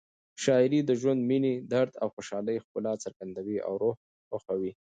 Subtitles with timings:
[0.43, 3.95] شاعري د ژوند، مینې، درد او خوشحالۍ ښکلا څرګندوي او روح
[4.27, 4.71] خوښوي.